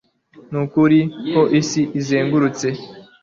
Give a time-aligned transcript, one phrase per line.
[0.51, 0.99] Nukuri
[1.31, 2.67] ko isi izengurutse